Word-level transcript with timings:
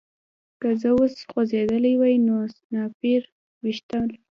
که 0.59 0.69
زه 0.81 0.89
اوس 0.97 1.13
خوځېدلی 1.31 1.93
وای 1.99 2.15
نو 2.25 2.35
سنایپر 2.55 3.21
ویشتلم 3.63 4.11